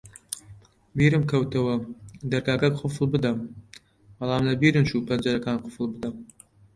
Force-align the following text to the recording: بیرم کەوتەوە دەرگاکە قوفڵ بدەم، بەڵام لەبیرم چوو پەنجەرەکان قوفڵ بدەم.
بیرم 0.97 1.23
کەوتەوە 1.31 1.73
دەرگاکە 2.31 2.69
قوفڵ 2.77 3.07
بدەم، 3.13 3.37
بەڵام 4.17 4.41
لەبیرم 4.49 4.85
چوو 4.89 5.05
پەنجەرەکان 5.07 5.57
قوفڵ 5.63 5.85
بدەم. 5.95 6.15